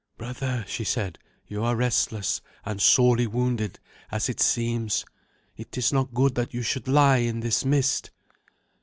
[0.17, 3.79] "Brother," she said, "you are restless and sorely wounded,
[4.11, 5.05] as it seems.
[5.55, 8.09] It is not good that you should lie in this mist."